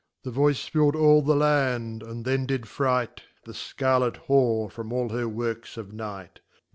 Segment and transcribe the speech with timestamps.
[0.23, 5.09] The voice fill'd all the Land, and then did fright The Scarlet Whore from all
[5.09, 6.39] her works of night.